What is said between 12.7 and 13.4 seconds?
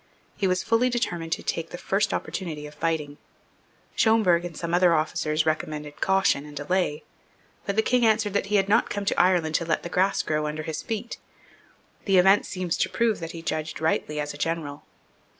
to prove that